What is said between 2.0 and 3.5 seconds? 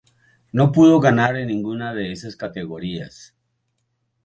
esas categorías.